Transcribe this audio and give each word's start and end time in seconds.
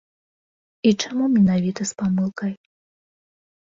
І 0.91 0.93
чаму 1.03 1.23
менавіта 1.35 1.81
з 1.93 2.01
памылкай? 2.03 2.51